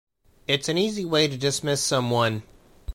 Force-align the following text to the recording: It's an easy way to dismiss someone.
It's 0.47 0.67
an 0.67 0.79
easy 0.79 1.05
way 1.05 1.27
to 1.27 1.37
dismiss 1.37 1.79
someone. 1.83 2.41